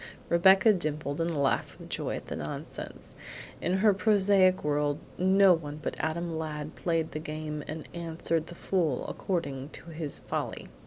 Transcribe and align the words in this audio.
Rebecca 0.29 0.73
dimpled 0.73 1.21
and 1.21 1.29
laughed 1.29 1.77
with 1.79 1.89
joy 1.89 2.15
at 2.15 2.25
the 2.25 2.35
nonsense. 2.35 3.13
In 3.61 3.73
her 3.85 3.93
prosaic 3.93 4.63
world 4.63 4.97
no 5.19 5.53
one 5.53 5.77
but 5.79 5.95
Adam 5.99 6.39
Ladd 6.39 6.75
played 6.75 7.11
the 7.11 7.19
game 7.19 7.63
and 7.67 7.87
answered 7.93 8.47
the 8.47 8.55
fool 8.55 9.05
according 9.07 9.69
to 9.73 9.91
his 9.91 10.17
folly. 10.17 10.69